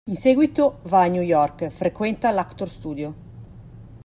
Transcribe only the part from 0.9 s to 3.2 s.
a New York, frequenta l'Actors Studio.